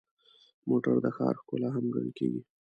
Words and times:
موټر 0.67 0.95
د 1.05 1.07
ښار 1.15 1.35
ښکلا 1.41 1.69
هم 1.75 1.85
ګڼل 1.93 2.11
کېږي. 2.17 2.41